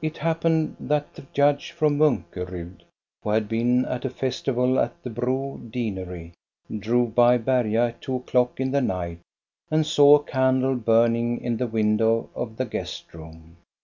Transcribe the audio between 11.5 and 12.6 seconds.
the window of